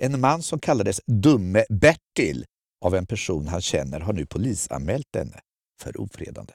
[0.00, 2.44] En man som kallades Dumme Bertil
[2.84, 5.40] av en person han känner har nu polisanmält denne
[5.82, 6.52] för ofredande.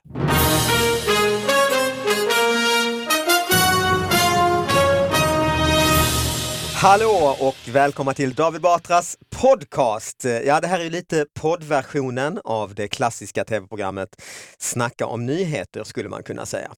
[6.82, 10.26] Hallå och välkomna till David Batras podcast.
[10.46, 14.10] Ja, det här är lite poddversionen av det klassiska tv-programmet
[14.58, 16.72] Snacka om nyheter skulle man kunna säga.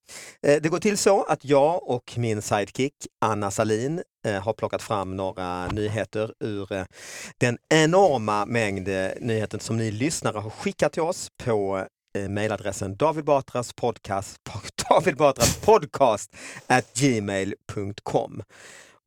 [0.48, 4.82] Eh, det går till så att jag och min sidekick Anna Salin eh, har plockat
[4.82, 6.86] fram några nyheter ur eh,
[7.38, 8.88] den enorma mängd
[9.20, 11.88] nyheter som ni lyssnare har skickat till oss på
[12.30, 14.38] mejladressen davidbatraspodcast
[14.90, 16.36] davidbatraspodcast
[16.68, 18.44] at gmail.com.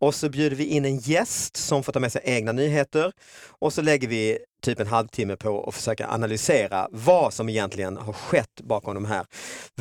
[0.00, 3.12] Och så bjuder vi in en gäst som får ta med sig egna nyheter
[3.58, 8.12] och så lägger vi typ en halvtimme på att försöka analysera vad som egentligen har
[8.12, 9.26] skett bakom de här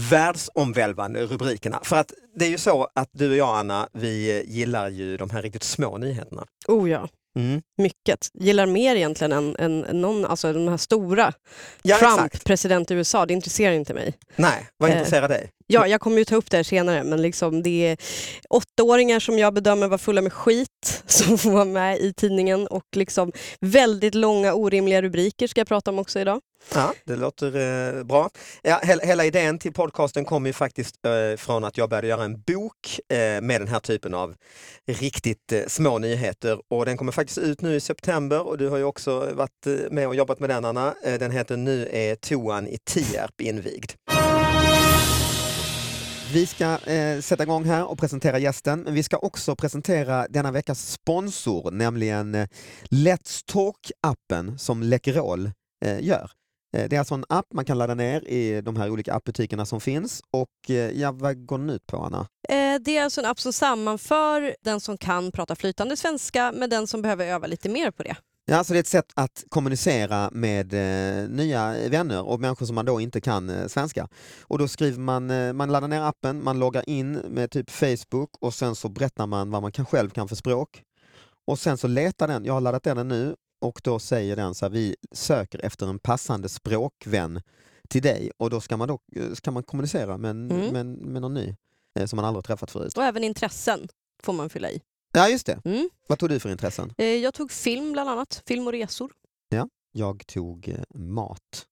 [0.10, 1.80] världsomvälvande rubrikerna.
[1.84, 5.30] För att det är ju så att du och jag Anna, vi gillar ju de
[5.30, 6.46] här riktigt små nyheterna.
[6.68, 7.08] Oh ja.
[7.36, 7.62] Mm.
[7.78, 8.28] Mycket.
[8.34, 11.34] Gillar mer egentligen än, än, någon, alltså de här stora.
[11.82, 12.44] Ja, Trump, exakt.
[12.44, 14.14] president i USA, det intresserar inte mig.
[14.36, 15.50] Nej, vad Eh, intresserar dig?
[15.68, 17.98] Ja, jag kommer ju ta upp det här senare, men liksom det är
[18.50, 22.86] åttaåringar som jag bedömer var fulla med skit som får vara med i tidningen och
[22.96, 26.42] liksom väldigt långa orimliga rubriker ska jag prata om också idag.
[26.74, 27.48] Ja, det låter
[27.98, 28.30] eh, bra.
[28.62, 32.24] Ja, he hela idén till podcasten kom ju faktiskt eh, från att jag började göra
[32.24, 34.36] en bok eh, med den här typen av
[34.88, 38.78] riktigt eh, små nyheter och den kommer faktiskt ut nu i september och du har
[38.78, 40.96] ju också varit eh, med och jobbat med den Anna.
[41.04, 43.92] Eh, den heter Nu är toan i Tierp invigd.
[46.34, 50.52] Vi ska eh, sätta igång här och presentera gästen, men vi ska också presentera denna
[50.52, 52.48] veckas sponsor, nämligen eh,
[52.90, 55.52] Let's Talk-appen som Läkerol
[55.86, 56.32] eh, gör.
[56.76, 59.66] Eh, det är alltså en app man kan ladda ner i de här olika appbutikerna
[59.66, 62.28] som finns och eh, ja, vad går den ut på Anna?
[62.50, 66.70] Eh, det är alltså en app som sammanför den som kan prata flytande svenska med
[66.70, 68.16] den som behöver öva lite mer på det.
[68.48, 72.76] Ja, alltså det är ett sätt att kommunicera med eh, nya vänner och människor som
[72.76, 74.08] man då inte kan eh, svenska.
[74.42, 78.30] Och då skriver man, eh, man laddar ner appen, man loggar in med typ Facebook
[78.40, 80.84] och sen så berättar man vad man kan, själv kan för språk.
[81.48, 84.66] Och sen så letar den, jag har laddat den nu och då säger den så
[84.66, 87.42] här, vi söker efter en passande språkvän
[87.90, 90.68] till dig och då ska man, då, eh, ska man kommunicera med, en- Mm.
[90.74, 91.56] med, med någon ny
[92.00, 92.98] eh, som man aldrig har träffat förut.
[92.98, 93.88] Och även intressen
[94.24, 94.82] får man fylla i.
[95.14, 95.90] Ja just det, Mm.
[96.08, 96.94] vad tog du för intressen?
[96.98, 99.12] Eh, jag tog film bland annat, film och resor.
[99.98, 101.66] jag tog eh, mat.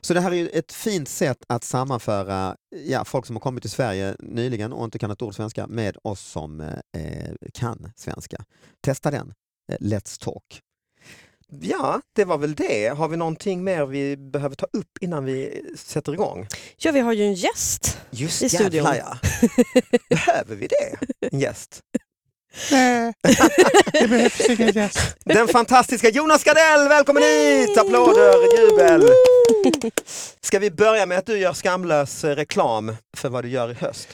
[0.00, 2.56] Så det här är ett fint sätt att sammanföra
[2.86, 5.96] ja, folk som har kommit till Sverige nyligen och inte kan ett ord svenska med
[6.04, 8.44] oss som eh, kan svenska.
[8.80, 9.34] Testa den,
[9.80, 10.60] Let's Talk.
[11.60, 12.88] Ja, det var väl det.
[12.88, 16.46] Har vi någonting mer vi behöver ta upp innan vi sätter igång?
[16.76, 17.98] Ja, vi har ju en gäst.
[18.10, 18.72] Just I studion.
[18.72, 19.18] jävlar ja.
[20.10, 20.96] Behöver vi det?
[21.32, 21.80] En gäst?
[22.70, 23.12] Nej,
[23.92, 25.16] det behövs ingen gäst.
[25.24, 27.78] Den fantastiska Jonas Gardell, välkommen hit!
[27.78, 29.10] Applåder, jubel!
[30.40, 34.08] Ska vi börja med att du gör skamlös reklam för vad du gör i höst?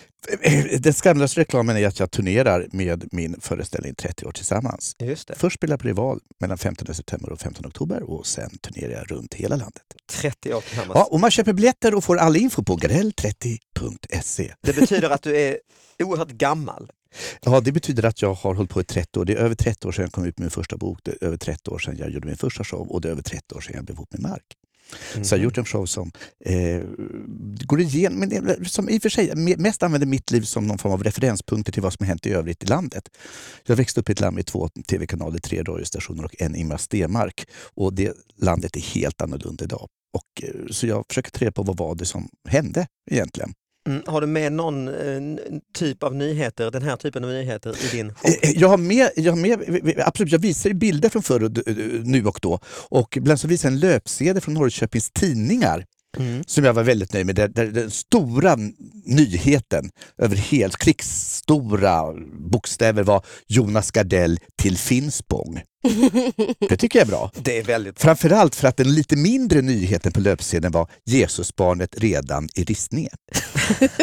[0.78, 4.97] Den skamlösa reklamen är att jag turnerar med min föreställning 30 år tillsammans.
[4.98, 5.34] Just det.
[5.34, 9.10] Först spelar jag på Rival mellan 15 september och 15 oktober och sen turnerar jag
[9.10, 9.82] runt hela landet.
[10.10, 10.92] 30 år tillsammans.
[10.94, 14.54] Ja, och man köper biljetter och får all info på garell30.se.
[14.62, 15.59] Det betyder att du är
[16.03, 16.91] oerhört gammal.
[17.43, 19.25] Ja, det betyder att jag har hållit på i 30 år.
[19.25, 21.25] Det är över 30 år sedan jag kom ut med min första bok, det är
[21.27, 23.60] över 30 år sedan jag gjorde min första show och det är över 30 år
[23.60, 24.44] sedan jag blev ihop med Mark.
[25.22, 26.12] Så jag har gjort en show som
[26.44, 26.82] eh,
[27.65, 30.78] går igenom, men som i och för sig me- mest använder mitt liv som någon
[30.78, 33.09] form av referenspunkter till vad som har hänt i övrigt i landet.
[33.65, 37.44] Jag växte upp i ett land med två tv-kanaler, tre radiostationer och en Ingmar Stenmark.
[37.75, 39.88] Och det landet är helt annorlunda idag.
[40.12, 43.54] Och, eh, så jag försöker ta reda på vad var det som hände egentligen.
[43.86, 44.02] Mm.
[44.06, 48.14] Har du med någon eh, typ av nyheter, den här typen av nyheter i din
[48.14, 48.30] show?
[48.30, 49.38] Eh, eh, jag har med, jag har
[49.82, 51.74] med, absolut, jag visar ju bilder från förr och eh,
[52.04, 52.58] nu och då.
[52.88, 55.84] Och ibland så visar jag en löpsedel från Norrköpings Tidningar
[56.16, 56.44] Mm.
[56.47, 57.34] som jag var väldigt nöjd med.
[57.34, 58.56] Där, där den stora
[59.04, 62.03] nyheten över helt klickstora
[62.50, 65.62] bokstäver var Jonas Gardell till Finspång.
[66.69, 67.30] Det tycker jag är bra.
[67.34, 68.01] Det är väldigt...
[68.01, 73.13] Framförallt för att den lite mindre nyheten på löpsedeln var Jesusbarnet redan i ristningen.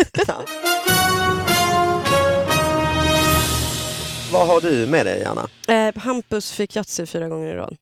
[4.31, 5.50] Vad har du med dig Anna?
[5.68, 7.75] Eh, Hampus fick Yatzy fyra gånger i rad.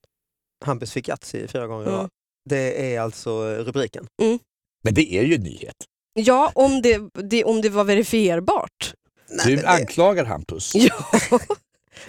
[0.65, 2.09] Hampus fick Yatzy fyra gånger i Mm.
[2.49, 4.07] Det är alltså eh, rubriken.
[4.83, 5.75] Men det är ju en nyhet.
[6.13, 8.93] Ja, om det, det, om det var verifierbart.
[9.29, 10.75] Nej, Du men, det, anklagar Hampus.
[10.75, 11.05] Ja.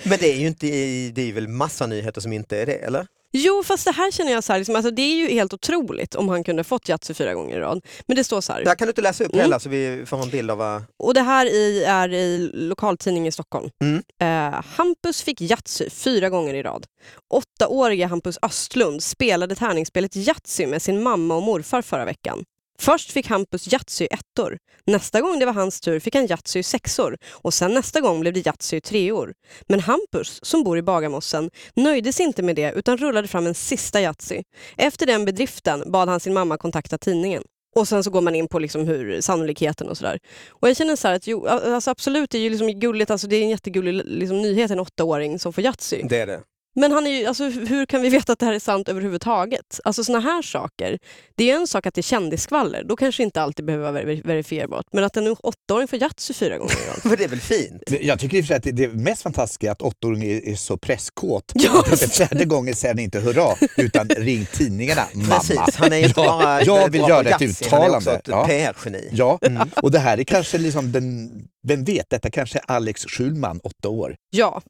[0.04, 0.66] men det är ju inte,
[1.14, 3.06] det är väl massa nyheter som inte är det, eller?
[3.32, 6.14] Jo, fast det här känner jag så här, liksom, alltså, det är ju helt otroligt
[6.14, 7.80] om han kunde fått Yatzy fyra gånger i rad.
[8.06, 8.64] Men det står så här.
[8.64, 9.42] Där kan du inte läsa upp Mm.
[9.44, 10.84] hela så vi får en bild av vad...
[10.98, 13.70] Och det här i, är i lokaltidning i Stockholm.
[13.84, 14.02] Mm.
[14.22, 16.86] Eh, Hampus fick Yatzy fyra gånger i rad.
[17.34, 22.44] Åttaåriga Hampus Östlund spelade tärningsspelet Yatzy med sin mamma och morfar förra veckan.
[22.78, 24.58] Först fick Hampus Yatzy ettor.
[24.86, 28.32] Nästa gång det var hans tur fick han Yatzy sexor och sen nästa gång blev
[28.32, 29.34] det Yatzy treor.
[29.68, 33.54] Men Hampus, som bor i Bagarmossen, nöjde sig inte med det utan rullade fram en
[33.54, 34.42] sista Yatzy.
[34.76, 37.42] Efter den bedriften bad han sin mamma kontakta tidningen.
[37.74, 40.18] Och sen så går man in på liksom hur sannolikheten och sådär.
[40.48, 43.26] Och jag känner så här att jo, alltså absolut, det är ju liksom gulligt, alltså
[43.26, 46.02] det är en jättegullig liksom, nyhet, en åttaåring som får Yatzy.
[46.02, 46.40] Det är det.
[46.74, 49.80] Men han är ju, alltså, hur kan vi veta att det här är sant överhuvudtaget?
[49.84, 50.98] Alltså såna här saker.
[51.34, 54.22] Det är en sak att det är kändisskvaller, då kanske inte alltid behöver vara ver-
[54.26, 54.84] verifierbart.
[54.92, 57.02] Men att en åttaåring får Yatzy fyra gånger i rad.
[57.02, 57.82] För det är väl fint?
[58.00, 60.48] Jag tycker i och för sig att det, det mest fantastiska är att åttaåringen är,
[60.48, 61.52] är så presskåt.
[61.54, 61.84] Ja.
[61.96, 65.34] Fjärde gången säger han inte hurra, utan ring tidningarna, mamma.
[65.34, 68.10] Precis, han är ju inte Ja, bara jag vill göra ett Yatzy, Han är också
[68.10, 68.12] uttalande.
[68.12, 68.46] ett Ja.
[68.46, 69.08] PR-geni.
[69.12, 69.70] Ja, Mm.
[69.82, 71.30] och det här är kanske liksom den,
[71.68, 74.14] vem vet, detta kanske är Alex Schulman, åtta år.
[74.30, 74.62] Ja,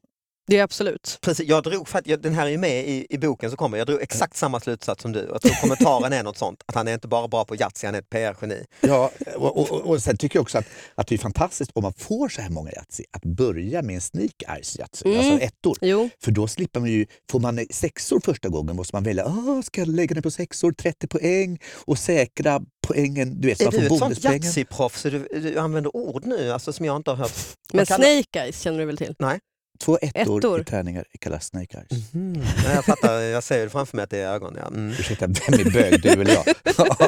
[0.53, 1.19] det är absolut.
[1.21, 3.57] Precis, jag drog, för att jag, den här är ju med i, i boken som
[3.57, 5.29] kommer, jag drog exakt samma slutsats som du.
[5.33, 7.95] Jag tror kommentaren är något sånt, att han är inte bara bra på Yatzy, han
[7.95, 8.65] är ett PR-geni.
[8.81, 11.93] Ja, och, och, och sen tycker jag också att, att det är fantastiskt om man
[11.93, 15.19] får så här många Yatzy, att börja med en sneak eyes Yatzy, Mm.
[15.19, 15.77] alltså ettor.
[15.81, 19.63] Jo, För då slipper man ju, får man sexor första gången måste man välja, ah,
[19.65, 23.73] ska jag lägga den på sexor, 30 poäng och säkra poängen, du vet, så Är
[23.73, 24.35] man du får ett sånt.
[24.45, 27.33] Yatzy-proffs så du, du använder ord nu alltså, som jag inte har hört?
[27.73, 29.15] men Man kan- Snake Eyes känner du väl till?
[29.83, 30.61] Två ettor, Ettor.
[30.61, 32.15] i tärningar kallas snake eyes.
[32.15, 32.33] Mm.
[32.33, 34.57] Nej, jag fattar, jag ser framför mig att det är ögon.
[34.61, 34.67] Ja.
[34.67, 34.91] Mm.
[34.91, 36.45] Ursäkta, vem är bög, du eller jag?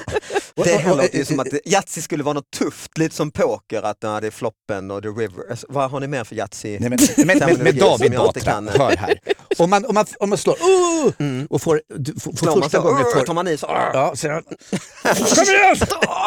[0.64, 3.96] Det här låter ju som att Yatzy skulle vara något tufft, lite som poker, att
[4.00, 5.50] ja, det är floppen och the river.
[5.50, 6.78] Alltså, vad har ni mer för Yatzy?
[6.78, 9.18] Nej, men, men, men, David Batra, hör här.
[9.58, 11.46] Om man, om man, om man slår uh, Mm.
[11.50, 13.04] och får, du, får, får Slår man första så, gången...
[13.14, 13.90] Får, tar man i så, "Åh".
[13.92, 14.44] Ja, jag,
[15.02, 15.76] Kom igen!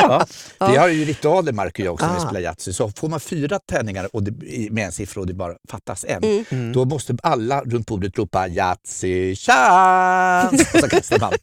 [0.09, 0.25] Ja,
[0.59, 2.25] det har ju ritualer Mark och jag också när vi Ah.
[2.25, 2.73] spelar Yatzy.
[2.73, 6.36] Så får man fyra tärningar och det, med en siffra och det bara fattas en,
[6.37, 6.61] Mm.
[6.61, 6.73] Mm.
[6.73, 10.73] då måste alla runt bordet ropa Yatzy chans!
[10.73, 11.33] Och så kastar man.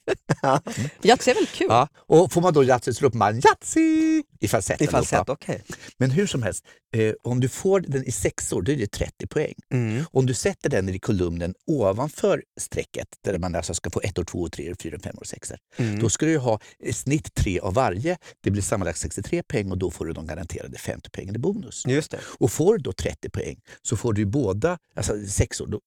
[1.02, 1.66] Yatzy är väl kul?
[1.70, 1.88] Ja.
[2.06, 4.80] Och får man då Yatzy så ropar man Yatzy i falsett.
[4.82, 5.62] I falsett, okej.
[5.98, 6.64] Men hur som helst,
[6.96, 9.54] eh, om du får den i sexor då är det 30 poäng.
[9.72, 10.04] Mm.
[10.10, 14.24] Om du sätter den i kolumnen ovanför strecket, där man alltså ska få ett år,
[14.24, 15.98] två år, tre år, fyra, fem år, sex år, Mm.
[16.00, 18.18] då ska du ha i snitt tre av varje.
[18.40, 21.82] Det blir sammanlagt 63 poäng och då får du de garanterade 50 poängen i bonus.
[21.86, 22.18] Just det.
[22.38, 25.80] Och får du då 30 poäng så får du båda, alltså sexor, då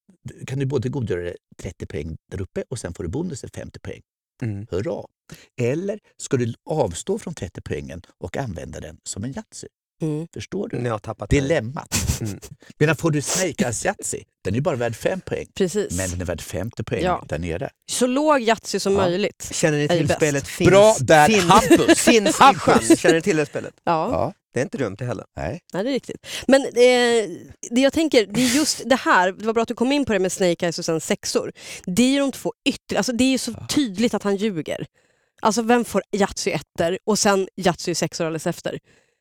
[0.46, 3.80] kan du både godgöra dig 30 poäng där uppe och sen får du bonusen 50
[3.80, 4.00] poäng.
[4.42, 4.66] Mm.
[4.70, 5.04] Hurra!
[5.60, 9.66] Eller ska du avstå från 30 poängen och använda den som en Yatzy?
[10.02, 10.26] Mm.
[10.34, 10.90] Förstår du?
[10.90, 11.30] Har tappat.
[11.30, 11.94] Dilemmat.
[12.20, 12.38] Mm.
[12.78, 15.46] Medan får du Snake Eyes Yatzy, den är bara värd 5 poäng.
[15.54, 15.96] Precis.
[15.96, 17.24] Men den är värd 50 poäng Ja.
[17.28, 17.70] där nere.
[17.90, 18.98] Så låg Yatzy som Ja.
[18.98, 19.48] möjligt.
[19.52, 21.98] Känner ni till spelet Finns, Bra där, Hampus!
[22.00, 22.96] finns i sjön?
[22.96, 23.74] Känner ni till det spelet?
[23.84, 24.10] Ja.
[24.12, 25.24] Ja, Det är inte dumt det heller.
[25.36, 25.60] nej.
[25.72, 26.26] Nej, det är riktigt.
[26.46, 27.38] Men eh,
[27.70, 30.04] det jag tänker, det är just det här, det var bra att du kom in
[30.04, 31.52] på det med Snake Eyes och sen sexor.
[31.86, 34.86] Det är ju de två yttre, alltså det är ju så tydligt att han ljuger.
[35.42, 38.78] Alltså vem får Yatzy ettor och sen Yatzy sexor alldeles efter?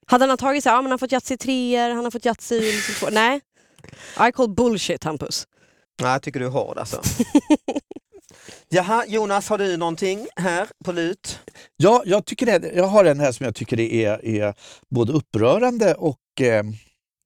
[0.07, 2.25] Hade han tagit så här, ja, men han har fått Yatzy treor, han har fått
[2.25, 3.07] Yatzy liksom två.
[3.11, 3.41] Nej.
[4.29, 5.47] I call bullshit Hampus.
[6.01, 7.01] Nej, jag tycker du är hård alltså.
[8.69, 11.39] Jaha, Jonas, har du någonting här på lut?
[11.77, 14.53] Ja, jag, tycker det, jag har en här som jag tycker är, är
[14.89, 16.65] både upprörande och eh,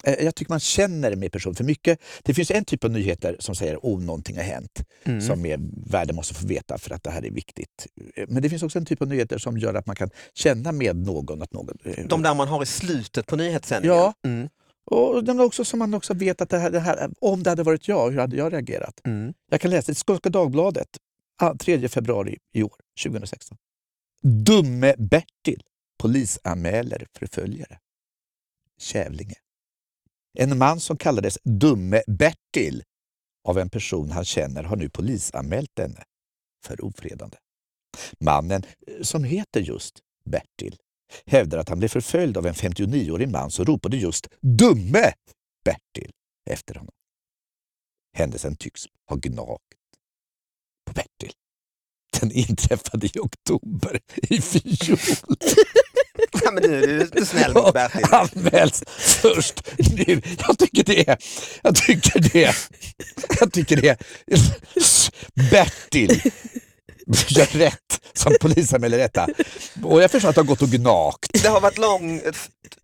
[0.04, 2.00] eh, jag tycker man känner med personen för mycket.
[2.24, 5.22] Det finns en typ av nyheter som säger att oh, någonting har hänt Mm.
[5.22, 5.60] som är,
[5.92, 7.88] världen måste få veta för att det här är viktigt.
[8.28, 10.96] Men det finns också en typ av nyheter som gör att man kan känna med
[10.96, 11.78] någon att någon...
[11.86, 13.98] eh, De där man har i slutet på nyhetssändningen?
[13.98, 14.14] Ja.
[14.26, 14.50] Mm.
[14.86, 17.64] Och de också som man också vet att det här, det här, om det hade
[17.64, 19.02] varit jag, hur hade jag reagerat?
[19.06, 19.34] Mm.
[19.52, 20.88] Jag kan läsa i Skånska Dagbladet
[21.44, 23.58] Ah, 3 februari i år, 2016.
[24.22, 25.64] Dumme Bertil
[26.00, 27.80] polisanmäler förföljare.
[28.78, 29.36] Kävlinge.
[30.38, 32.84] En man som kallades Dumme Bertil
[33.48, 36.04] av en person han känner har nu polisanmält denne
[36.66, 37.38] för ofredande.
[38.20, 40.78] Mannen, eh, som heter just Bertil,
[41.26, 45.14] hävdar att han blev förföljd av en 59-årig man som ropade just ”Dumme
[45.66, 46.12] Bertil”
[46.50, 46.94] efter honom.
[48.14, 49.81] Händelsen tycks ha gnagt
[50.94, 51.32] Bertil.
[52.20, 54.98] Den inträffade i oktober i fjol.
[56.44, 58.06] Ja, men nu är du inte snäll mot Bertil.
[58.12, 60.22] Anmäls först nu.
[60.48, 61.18] Jag tycker det är...
[61.64, 62.56] Jag tycker det.
[63.40, 63.98] Jag tycker det.
[65.52, 66.22] Bertil
[67.28, 69.28] gör rätt som polisanmäler detta.
[69.84, 71.44] Och jag förstår att det har gått och gnagt.
[71.44, 72.22] Det har varit lång,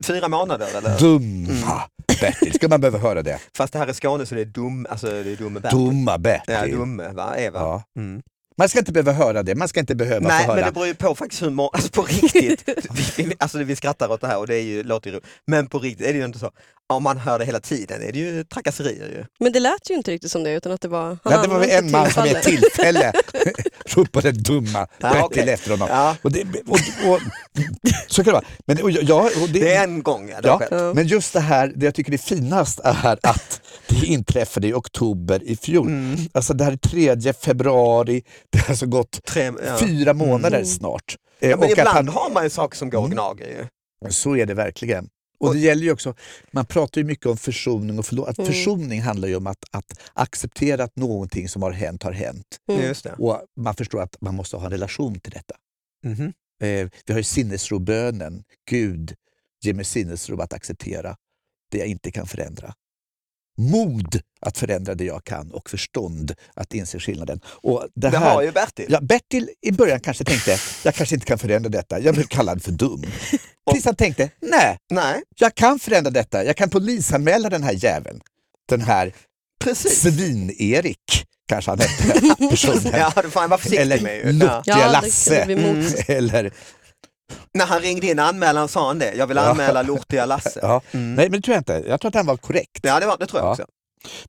[0.06, 1.00] fyra månader eller?
[1.00, 1.84] Dumma
[2.22, 2.54] Bertil.
[2.54, 3.40] Ska man behöva höra det?
[3.58, 5.80] Fast det här är Skåne så det är dum, alltså det är dumme Bertil.
[5.80, 6.54] Dumma Bertil.
[6.54, 7.60] Ja, dumme va, Eva.
[7.60, 7.84] Ja.
[7.98, 8.22] Mm.
[8.60, 10.66] Man ska inte behöva höra det, man ska inte behöva Nej, få men höra.
[10.66, 12.64] det beror ju på faktiskt hur många, alltså på riktigt.
[13.18, 15.26] vi, vi- alltså vi skrattar åt det här och det är ju, låter ju roligt.
[15.48, 16.52] Men på riktigt är det ju inte så.
[16.90, 19.26] Om man hör det hela tiden är det ju trakasserier ju.
[19.40, 21.06] Men det lät ju inte riktigt som det utan att det var...
[21.06, 23.14] han Ja, det var väl en man som vid ett tillfälle.
[23.86, 25.50] ropade dumma Ja, okej.
[25.50, 25.88] efter honom.
[25.92, 26.80] Ja, Och det, och,
[27.12, 27.20] och,
[28.08, 28.46] så kan det vara.
[28.66, 30.62] Men, och, och det, det är en gång ja, Ja.
[30.72, 30.94] Ja.
[30.94, 35.44] men just det här, det jag tycker är finast är att det inträffade i oktober
[35.44, 35.88] i fjol.
[35.88, 36.18] Mm.
[36.32, 36.78] Alltså det här är
[37.22, 39.78] 3 februari, det har alltså gått Tre, ja.
[39.80, 40.66] fyra månader Mm.
[40.66, 41.16] snart.
[41.40, 43.16] Eh, Ja, men och att ibland han- har man ju saker som går och Mm.
[43.16, 43.66] gnager ju.
[44.12, 45.08] Så är det verkligen.
[45.40, 46.16] Och det gäller ju också,
[46.52, 48.28] man pratar ju mycket om försoning och förlåt.
[48.30, 48.52] Att Mm.
[48.52, 52.60] Försoning handlar ju om att, att acceptera att någonting som har hänt har hänt.
[52.70, 52.82] Mm.
[52.82, 53.16] Just det.
[53.18, 55.56] Och man förstår att man måste ha en relation till detta.
[56.04, 56.34] Mhm.
[56.62, 58.44] Eh, vi har ju sinnesrobönen.
[58.70, 59.16] Gud,
[59.62, 61.16] ge mig sinnesro att acceptera
[61.72, 62.74] det jag inte kan förändra.
[63.58, 67.40] Mod att förändra det jag kan och förstånd att inse skillnaden.
[67.46, 68.86] Och det Det här, har ju Bertil.
[68.90, 72.00] ja, Bertil i början kanske tänkte, jag kanske inte kan förändra detta.
[72.00, 73.04] Jag blev kallad för dum.
[73.72, 76.44] Tills han tänkte, nej, Nej, jag kan förändra detta.
[76.44, 78.22] Jag kan polisanmäla den här jäveln.
[78.70, 79.14] Den här
[79.64, 80.02] precis.
[80.02, 82.04] Svin-Erik, kanske han hette,
[82.50, 82.82] personen.
[82.94, 84.32] Ja, du får vara försiktig Eller med ju.
[84.32, 85.42] Luttiga Ja, Lasse.
[85.42, 85.86] Mm.
[86.08, 86.52] Eller,
[87.54, 89.14] När han ringde in anmälan sa han det.
[89.16, 90.60] Jag vill anmäla Lortiga Lasse.
[90.62, 90.82] ja.
[90.92, 91.16] Mm.
[91.16, 91.84] Nej, men det tror jag inte.
[91.88, 92.80] Jag tror att han var korrekt.
[92.82, 93.52] Ja, det, var, det tror jag Ja.
[93.52, 93.66] också.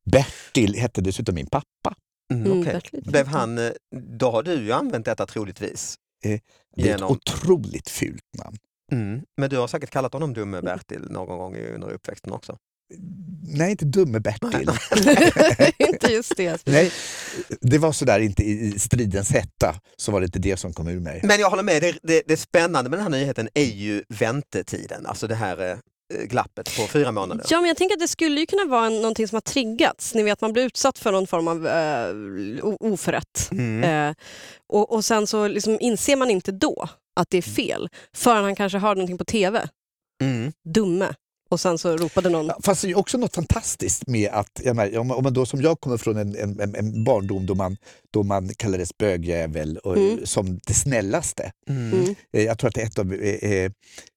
[0.04, 1.94] Bertil hette dessutom min pappa.
[2.32, 2.64] Mm, Mm.
[2.64, 3.02] Bertil.
[3.04, 5.94] Blev han, eh, då har du ju använt detta troligtvis.
[6.22, 6.40] Det är
[6.76, 8.56] Genom- ett otroligt fult namn.
[8.92, 9.22] Mm.
[9.36, 12.56] Men du har säkert kallat honom Dumme Bertil någon gång i- under uppväxten också.
[13.50, 14.70] Nej, inte dumme Bertil.
[15.88, 16.66] inte just det.
[16.66, 16.92] Nej,
[17.60, 21.00] det var sådär inte i stridens hetta, så var det inte det som kom ur
[21.00, 21.20] mig.
[21.24, 25.06] Men jag håller med, det, det, det spännande med den här nyheten är ju väntetiden,
[25.06, 25.76] alltså det här eh,
[26.24, 27.46] glappet på fyra månader.
[27.50, 30.14] Ja, men jag tänker att det skulle ju kunna vara en, någonting som har triggats.
[30.14, 33.48] Ni vet, man blir utsatt för någon form av eh, oförrätt.
[33.52, 34.08] Mm.
[34.08, 34.14] Eh,
[34.68, 38.56] och, och sen så liksom inser man inte då att det är fel förrän han
[38.56, 39.68] kanske hör någonting på TV.
[40.22, 40.52] Mm.
[40.74, 41.14] Dumme.
[41.50, 42.46] Och sen så ropade någon.
[42.46, 45.32] Ja, Fast det är också något fantastiskt med att, jag menar, om, man- om man
[45.34, 47.76] då som jag kommer från en, en, en- barndom då man,
[48.10, 50.26] då man kallades bögjävel och, Mm.
[50.26, 51.52] som det snällaste.
[51.68, 51.92] Mm.
[51.92, 52.14] Mm.
[52.32, 53.72] Eh, Jag tror att ett av, eh, eh,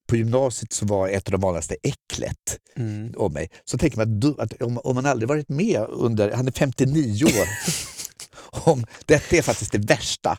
[0.09, 3.13] på gymnasiet så var ett av de vanligaste äcklet Mm.
[3.17, 3.49] om mig.
[3.65, 6.51] Så tänker man att, du, att om, om man aldrig varit med under, han är
[6.51, 7.47] 59 år,
[8.69, 10.37] om detta är faktiskt det värsta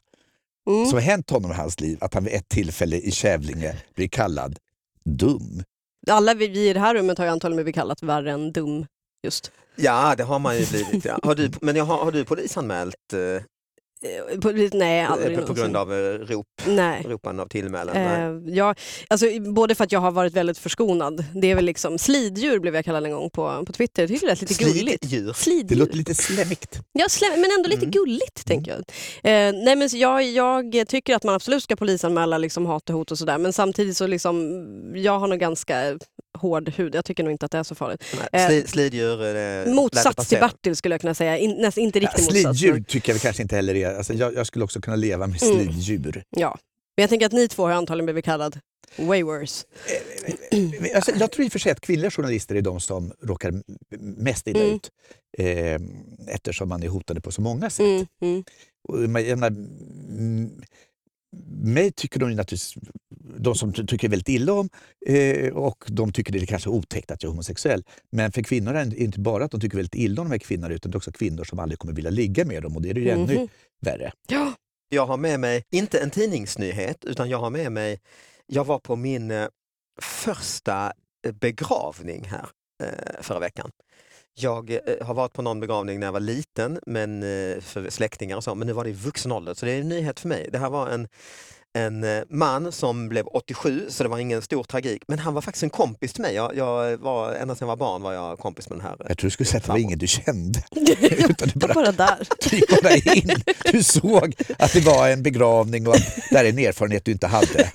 [0.71, 0.85] Mm.
[0.87, 4.09] som har hänt honom i hans liv, att han vid ett tillfälle i Kävlinge blir
[4.09, 4.59] kallad
[5.05, 5.63] dum.
[6.11, 8.87] Alla vi, vi i det här rummet har ju antagligen blivit kallat värre än dum.
[9.27, 9.53] Just.
[9.77, 11.05] Ja, det har man ju blivit.
[11.05, 11.19] Ja.
[11.23, 13.43] Har du, men jag har, har du polisanmält eh,
[14.43, 17.07] på, nej, aldrig på, på grund av eh, rop, Nej.
[17.09, 17.97] ropan av tillmälen?
[17.97, 18.75] Eh, ja,
[19.09, 21.25] alltså, både för att jag har varit väldigt förskonad.
[21.35, 24.03] Det är väl liksom, sliddjur blev jag kallad en gång på, på Twitter.
[24.03, 25.05] Jag tyckte det lät lite gulligt.
[25.37, 25.69] Sliddjur.
[25.69, 26.81] Det låter lite slemmigt.
[26.93, 27.91] Ja, slä, men ändå lite Mm.
[27.91, 28.79] gulligt tänker jag.
[28.79, 30.75] Eh, nej, men jag.
[30.75, 33.39] Jag tycker att man absolut ska polisanmäla liksom, hat och hot och sådär.
[33.39, 34.63] Men samtidigt så liksom,
[34.95, 35.99] jag har nog ganska
[36.39, 36.95] hård hud.
[36.95, 38.05] Jag tycker nog inte att det är så farligt.
[38.33, 38.43] Nej.
[38.43, 39.37] Eh, Sli, sliddjur.
[39.37, 40.39] Eh, Motsats till.
[40.39, 41.39] Bertil skulle jag kunna säga.
[41.39, 42.59] In, nästan inte Ja, riktigt motsats.
[42.59, 43.95] sliddjur Men, tycker jag kanske inte heller är.
[43.95, 45.73] Alltså, jag, jag skulle också kunna leva med Mm.
[45.73, 46.25] sliddjur.
[46.31, 46.59] ja.
[46.97, 48.59] men jag tänker att ni två har antagligen blivit kallad
[48.97, 49.65] way worse.
[50.95, 53.53] Alltså, jag tror i och för sig att kvinnliga journalister är de som råkar
[54.01, 54.75] mest illa Mm.
[54.77, 54.91] ut.
[55.39, 55.81] Eh,
[56.35, 57.81] eftersom man är hotade på så många sätt.
[57.87, 58.45] Mm, mm.
[58.89, 60.63] Och jag menar, mm,
[61.63, 62.75] mig tycker de naturligtvis,
[63.39, 64.69] de som ty- tycker väldigt illa om
[65.07, 67.85] eh, och de tycker det är kanske otäckt att jag är homosexuell.
[68.11, 70.39] Men för kvinnor är det inte bara att de tycker väldigt illa om de här
[70.39, 72.91] kvinnorna utan det är också kvinnor som aldrig kommer vilja ligga med dem och det
[72.91, 73.49] är det ju ännu Mhm.
[73.81, 74.13] värre.
[74.29, 74.55] Ja.
[74.89, 78.01] Jag har med mig, inte en tidningsnyhet, utan jag har med mig,
[78.47, 79.47] jag var på min eh,
[80.03, 80.93] första
[81.27, 82.47] eh, begravning här
[82.83, 83.71] eh, förra veckan.
[84.35, 88.37] Jag eh, har varit på någon begravning när jag var liten men eh, för släktingar
[88.37, 90.29] och så, men nu var det i vuxen ålder så det är en nyhet för
[90.29, 90.49] mig.
[90.53, 91.09] Det här var en,
[91.75, 95.43] en eh, man som blev 87 så det var ingen stor tragik, men han var
[95.43, 96.35] faktiskt en kompis till mig.
[96.35, 98.97] Jag, jag var, ända sedan jag var barn var jag kompis med den här.
[99.09, 100.63] Jag tror du skulle säga att det var ingen du kände.
[101.01, 102.29] Utan du bara, Bara där.
[102.83, 103.31] bara in.
[103.73, 107.27] Du såg att det var en begravning och att det är en erfarenhet du inte
[107.27, 107.71] hade.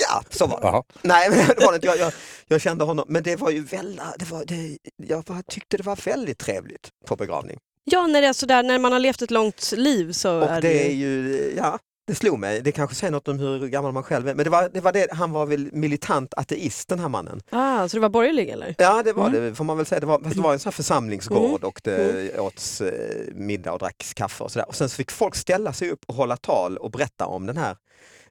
[0.00, 0.66] Ja, så var det.
[0.66, 0.82] Jaha.
[1.02, 1.86] Nej, men det var det inte.
[1.86, 2.12] Jag, jag,
[2.48, 5.96] jag kände honom, men det var ju väldigt, det var, det, jag tyckte det var
[6.04, 7.58] väldigt trevligt på begravning.
[7.84, 10.60] Ja, när det är sådär, när man har levt ett långt liv så Och är
[10.60, 11.54] det det ju...
[11.56, 12.60] ja, det slog mig.
[12.60, 14.92] Det kanske säger något om hur gammal man själv är, men det var det, var
[14.92, 17.40] det han var väl militant ateist den här mannen.
[17.50, 18.74] Ah, så du var borgerlig eller?
[18.78, 19.42] Ja, det var Mm.
[19.42, 20.00] det får man väl säga.
[20.00, 21.68] Det var, det var en sån församlingsgård Mm.
[21.68, 24.68] och det åts eh, middag och dracks kaffe och sådär.
[24.68, 27.56] Och sen så fick folk ställa sig upp och hålla tal och berätta om den
[27.56, 27.76] här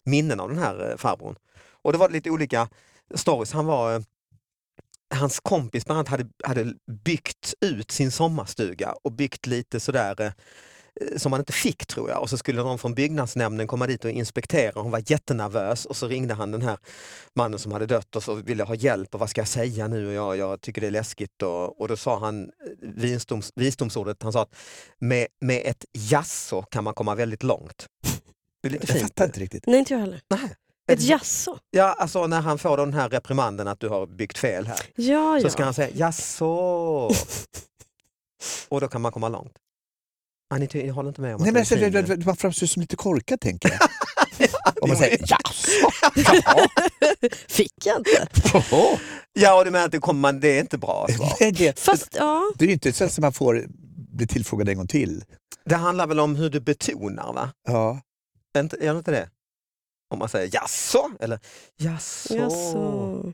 [0.03, 1.36] minnen av den här eh, farbrorn.
[1.81, 2.67] Och det var lite olika
[3.15, 3.51] stories.
[3.51, 4.01] Han var eh,
[5.15, 6.73] Hans kompis bland annat hade, hade
[7.05, 10.31] byggt ut sin sommarstuga och byggt lite sådär eh,
[11.17, 14.11] som han inte fick tror jag och så skulle någon från byggnadsnämnden komma dit och
[14.11, 14.81] inspektera.
[14.81, 16.77] Hon var jättenervös och så ringde han den här
[17.35, 20.07] mannen som hade dött och så ville ha hjälp och vad ska jag säga nu
[20.07, 22.49] och jag, jag tycker det är läskigt och, och då sa han eh,
[22.81, 24.55] visdoms, visdomsordet, han sa att
[24.99, 27.85] med, med ett jasså kan man komma väldigt långt.
[28.61, 29.07] Det är lite Jag fint.
[29.09, 29.63] fattar inte riktigt.
[29.67, 30.21] Nej, inte jag heller.
[30.29, 30.55] Nej.
[30.88, 31.58] Ett jasså?
[31.72, 34.79] Ja, alltså när han får den här reprimanden att du har byggt fel här.
[34.96, 35.50] Ja, Så ja.
[35.50, 36.46] ska han säga jaså?
[38.70, 39.53] och då kan man komma långt.
[40.50, 42.67] Annie, jag håller inte med om att Nej, men alltså, det är det, man framstår
[42.67, 43.79] som lite korkad tänker jag.
[44.82, 45.89] Om man säger jaså?
[47.48, 48.27] Fick jag inte?
[49.34, 51.79] Ja, och du menar att det, kommer man, det är inte bra svar.
[51.79, 53.65] Fast ja, det är ju inte så som man får
[54.12, 55.24] bli tillfrågad en gång till.
[55.65, 57.50] Det handlar väl om hur du betonar va?
[57.67, 58.01] Ja.
[58.53, 59.29] Är inte, är det inte det?
[60.13, 61.39] Om man säger jaså eller
[61.77, 62.35] jaså.
[62.35, 63.33] jasså.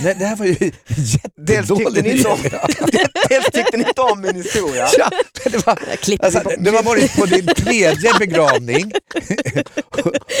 [0.00, 0.52] Nej, det här var ju
[0.86, 2.26] jättedåligt.
[2.26, 2.38] om,
[3.28, 4.88] dels tyckte ni inte om min historia.
[4.98, 5.10] Ja,
[5.44, 5.78] det var,
[6.18, 8.92] alltså, du har varit på din tredje begravning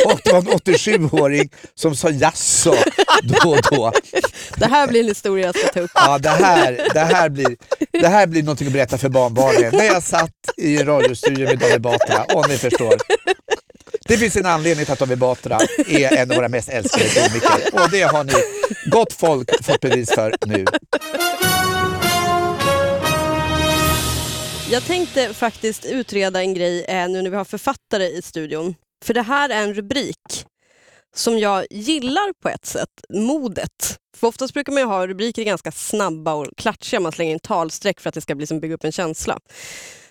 [0.06, 2.74] och det var en 87-åring som sa jaså
[3.22, 3.92] då och då.
[4.56, 5.90] Det här blir en historia jag ska ta upp.
[5.94, 7.56] Ja, det, här, det, här blir,
[7.92, 9.76] det här blir någonting att berätta för barnbarnen.
[9.76, 12.94] När jag satt i en radiostudio med David Batra, om ni förstår.
[14.10, 17.82] Det finns en anledning till att David Batra är en av våra mest älskade komiker
[17.84, 18.32] och det har ni,
[18.90, 20.64] gott folk, fått bevis för nu.
[24.70, 28.74] Jag tänkte faktiskt utreda en grej eh, nu när vi har författare i studion.
[29.04, 30.46] För det här är en rubrik
[31.16, 33.98] som jag gillar på ett sätt, modet.
[34.16, 38.00] För oftast brukar man ju ha rubriker ganska snabba och klatschiga, man slänger in talsträck
[38.00, 39.38] för att det ska liksom bygga upp en känsla.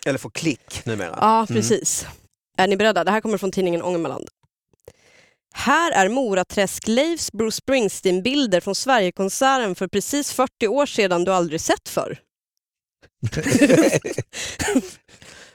[0.05, 1.17] Eller få klick numera.
[1.21, 2.05] Ja, precis.
[2.59, 3.03] Är ni beredda?
[3.03, 4.27] Det här kommer från tidningen Ångermanland.
[5.53, 11.61] Här är Moraträsk Leifs Bruce Springsteen-bilder från Sverigekonserten för precis 40 år sedan du aldrig
[11.61, 12.19] sett förr.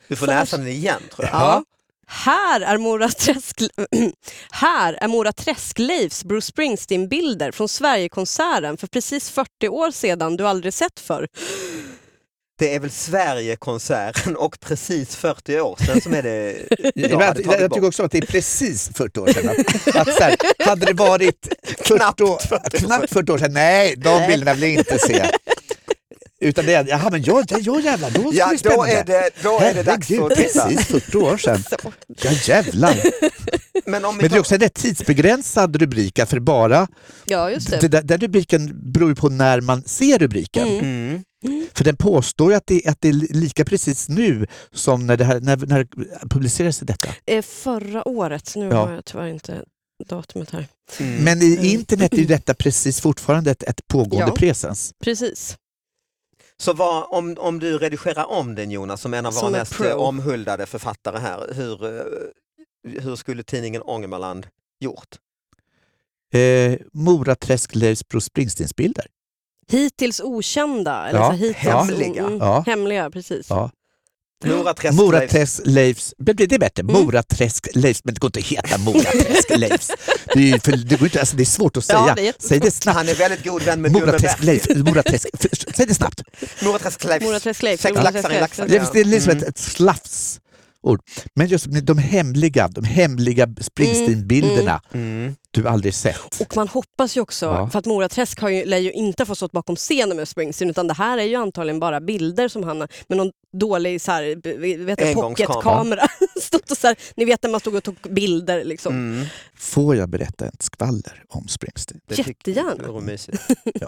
[0.09, 1.41] Du får läsa den igen tror jag.
[1.41, 1.65] Ja.
[2.07, 3.63] Här är Mora Träsk,
[4.51, 10.75] här är Mora Träsk-Leifs Bruce Springsteen-bilder från Sverigekonserten för precis 40 år sedan du aldrig
[10.75, 11.29] sett förr.
[12.59, 16.57] Det är väl Sverigekonserten och precis 40 år sedan som är det
[16.95, 19.49] Jag, jag jag, jag, tycker också att det är precis 40 år sedan.
[19.49, 20.37] Att, att här,
[20.67, 22.39] hade det varit 40 år,
[22.79, 25.31] knappt 40 år sedan, nej, de bilderna vill jag inte se.
[26.41, 28.93] Utan det är, jaha men ja, ja, ja jävlar, då ska det Ja, då spännande.
[28.93, 30.69] är det, då är det dags Herregud, att titta.
[30.69, 31.65] precis 40 år sedan.
[32.23, 32.97] Ja jävlar.
[33.87, 36.89] Men om Men det är också en tidsbegränsad rubrik, för bara
[37.25, 37.89] Ja, just det.
[37.89, 40.69] där, den rubriken beror ju på när man ser rubriken.
[40.69, 41.23] Mm.
[41.45, 41.67] mm.
[41.75, 45.25] För den påstår ju att det, att det är lika precis nu som när det
[45.25, 45.87] här, när, när
[46.31, 47.09] publicerades detta.
[47.27, 48.87] Eh, Förra året, nu Ja.
[48.87, 49.65] har jag tyvärr inte
[50.09, 50.67] datumet här.
[51.01, 51.25] Mm.
[51.25, 54.37] Men i internet är detta precis fortfarande ett, ett pågående Ja.
[54.37, 54.93] presens.
[55.05, 55.57] Precis.
[56.57, 59.61] Så vad, om, om du redigerar om den Jonas som en av våra Som en
[59.61, 59.93] mest pro.
[59.99, 62.03] omhuldade författare här, hur, eh,
[62.85, 64.47] hur skulle tidningen Ångermanland
[64.81, 65.17] gjort?
[66.35, 69.07] Eh, Moraträsk Leifs Bruce Springsteen-bilder.
[69.71, 71.09] Hittills okända.
[71.09, 72.23] Eller Ja, så hittills, hemliga.
[72.27, 72.65] Mm, Ja.
[72.67, 73.47] Hemliga, precis.
[73.51, 73.71] Ja.
[74.45, 76.93] Moraträsk Moraträsk Leifs, det blir det bättre, Mm.
[77.05, 79.91] Moraträsk Leifs, men det går inte att heta Moraträsk Leifs.
[80.35, 82.15] Det är, ju för, det, går inte, alltså det är svårt att Ja, säga.
[82.15, 82.35] det är.
[82.39, 82.97] Säg det snabbt.
[82.97, 84.43] Han är väldigt god vän med Moraträsk.
[84.43, 85.27] Leifs, Moraträsk,
[85.77, 86.23] säg det snabbt.
[86.63, 87.25] Moraträsk Leifs.
[87.27, 88.69] Moraträsk Leifs, laxar i laxar.
[88.69, 89.43] Det är, är liksom Mm.
[89.43, 89.59] ett, ett
[90.85, 91.01] slafsord.
[91.35, 95.37] Men just de hemliga, de hemliga Springsteen-bilderna Mm.
[95.51, 96.41] du aldrig sett.
[96.41, 97.69] Och man hoppas ju också, Ja.
[97.71, 100.71] för att Mora Träsk har ju, lär ju inte få stått bakom scenen med Springsteen
[100.71, 104.11] utan det här är ju antagligen bara bilder som han har med någon dålig så
[104.13, 104.37] här,
[104.85, 106.07] vet jag, pocketkamera.
[106.43, 108.65] Stått och så här, ni vet när man stod och tog bilder.
[108.65, 108.95] Liksom.
[108.95, 109.27] Mm.
[109.57, 112.01] Får jag berätta ett skvaller om Springsteen?
[112.09, 112.93] Det Jättegärna.
[112.93, 113.43] Det mysigt.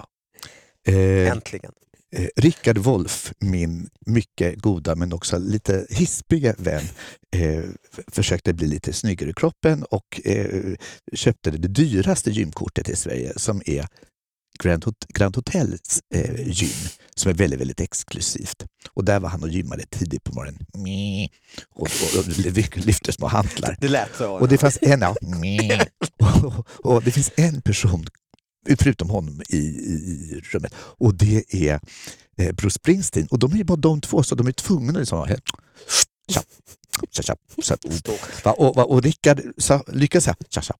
[0.88, 1.72] Eh, Äntligen.
[2.16, 6.84] Eh, Rickard Wolff, min mycket goda men också lite hispiga vän,
[7.36, 7.64] eh,
[8.12, 10.74] försökte bli lite snyggare i kroppen och eh,
[11.14, 13.86] köpte det dyraste gymkortet i Sverige som är
[14.62, 18.64] Grand, Hot- Grand Hotels eh, gym som är väldigt, väldigt exklusivt.
[18.94, 20.66] Och där var han och gymmade tidigt på morgonen.
[20.74, 21.28] Meh.
[21.74, 23.76] Och, och, och lyfte små hantlar.
[23.80, 24.32] Det lät så.
[24.32, 25.16] Och det fanns en, ja,
[26.18, 28.06] och, och det finns en person
[28.78, 31.80] förutom honom i, i, rummet och det är
[32.38, 33.26] eh, Bruce Springsteen.
[33.30, 35.36] Och de är ju bara de två så de är tvungna att liksom, eh,
[36.32, 36.42] tja,
[37.10, 37.76] tja, tja,
[38.44, 40.74] va, och, va, och Rickard sa, lyckas säga tja, tja,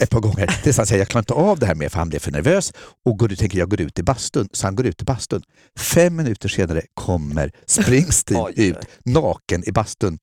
[0.00, 2.08] ett par gånger tills han säger jag klarar inte av det här mer för han
[2.08, 2.72] blev för nervös
[3.04, 4.48] och går, tänker jag går ut i bastun.
[4.52, 5.42] Så han går ut i bastun.
[5.78, 8.52] Fem minuter senare kommer Springsteen Oj.
[8.56, 10.18] ut naken i bastun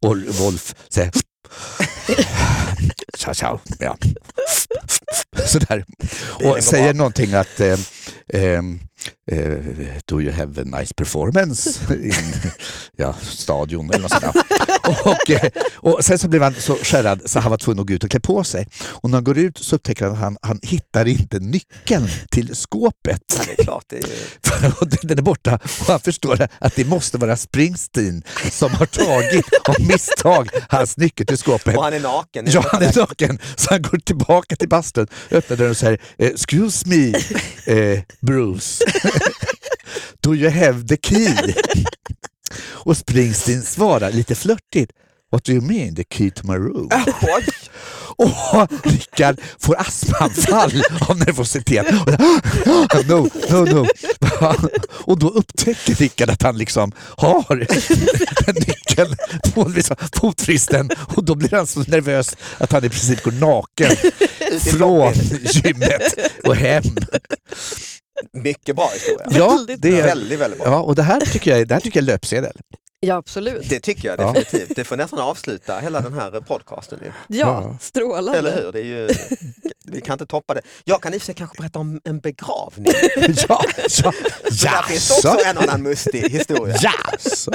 [0.00, 1.12] och Wolf säger
[3.18, 3.60] Tja, tja.
[3.78, 3.96] Ja.
[5.46, 5.84] Sådär.
[6.44, 7.78] Och säger någonting att eh,
[8.32, 8.80] ehm,
[9.30, 9.38] eh,
[10.06, 12.12] Do you have a nice performance in
[12.96, 14.42] ja, stadion eller något sånt där.
[15.10, 17.94] och, eh, och sen så blev han så skärrad så han var tvungen att gå
[17.94, 18.68] ut och klä på sig.
[18.84, 22.56] Och när han går ut så upptäcker han att han, han hittar inte nyckeln till
[22.56, 23.22] skåpet.
[23.38, 23.84] Ja, det är klart.
[23.88, 24.04] Det är...
[25.02, 29.74] Den är borta och han förstår att det måste vara Springsteen som har tagit av
[29.86, 31.76] misstag hans nyckel till skåpet.
[31.76, 32.44] Och han är naken.
[32.48, 33.38] Ja, han är naken.
[33.56, 37.12] Så han går tillbaka till bastun, öppnar dörren och säger Excuse me,
[37.66, 38.84] eh, Bruce.
[40.20, 41.54] Do you have the key?
[42.84, 44.92] Och Springsteen svarar lite flörtigt.
[45.32, 46.88] What do you mean, the key to my room?
[48.16, 48.30] Och
[48.84, 51.86] Rickard får astmaanfall av nervositet.
[53.06, 53.86] No, no, no.
[54.90, 57.66] Och då upptäcker Rickard att han liksom har
[58.46, 59.16] en nyckel
[59.54, 63.96] på liksom fotfristen och då blir han så nervös att han i princip går naken
[64.60, 66.14] från gymmet
[66.44, 66.84] och hem.
[68.32, 69.26] Mycket bra historia.
[69.30, 70.68] Ja, det är, Väldigt, väldigt bra.
[70.68, 72.56] ja och det här tycker jag, det här tycker jag är löpsedel.
[73.04, 73.68] Ja, absolut.
[73.68, 74.32] Det tycker jag Ja.
[74.32, 74.76] definitivt.
[74.76, 76.98] Det får nästan avsluta hela den här podcasten.
[77.02, 77.06] ju.
[77.06, 77.12] Ja,
[77.62, 77.76] Ja.
[77.80, 78.38] strålande.
[78.38, 78.72] Eller hur?
[78.72, 79.08] Det är ju,
[79.84, 80.60] vi kan inte toppa det.
[80.84, 82.92] Jag kan i och för sig kanske berätta om en begravning.
[83.48, 84.12] Ja, ja, Så
[84.66, 86.76] där finns också en annan mustig historia.
[86.80, 87.52] Jaså.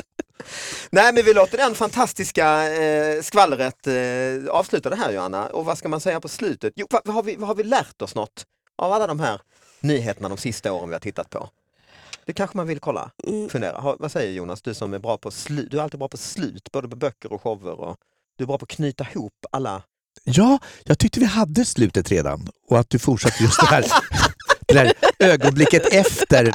[0.89, 5.45] Nej men vi låter den fantastiska eh, skvallret eh, avsluta det här Johanna.
[5.45, 6.73] Och vad ska man säga på slutet?
[6.75, 8.45] Jo, vad, vad, har vi, vad har vi lärt oss något
[8.77, 9.41] av alla de här
[9.79, 11.49] nyheterna de sista åren vi har tittat på?
[12.27, 13.49] Det kanske man vill kolla, Mm.
[13.49, 13.77] fundera.
[13.79, 16.17] Ha, vad säger Jonas, du som är bra på slut, du är alltid bra på
[16.17, 17.79] slut, både på böcker och shower.
[17.79, 17.97] Och,
[18.37, 19.81] du är bra på att knyta ihop alla
[20.23, 23.85] Ja, jag tyckte vi hade slutet redan och att du fortsatte just det här,
[24.67, 26.51] det där ögonblicket efter.